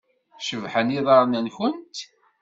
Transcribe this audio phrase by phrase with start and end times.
[0.47, 1.97] Cebḥen yiḍarren-nwent.